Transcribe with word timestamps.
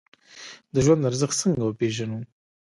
د 0.73 0.75
ژوند 0.85 1.07
ارزښت 1.09 1.35
څنګه 1.41 1.63
وپیژنو؟ 1.65 2.19